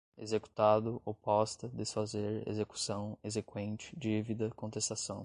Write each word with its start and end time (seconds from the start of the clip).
executado, 0.17 0.99
oposta, 1.05 1.67
desfazer, 1.73 2.43
execução, 2.47 3.15
exequente, 3.23 3.95
dívida, 3.95 4.49
contestação 4.55 5.19